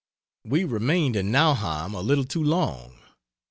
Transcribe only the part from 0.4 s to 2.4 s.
We remained in Nauheim a little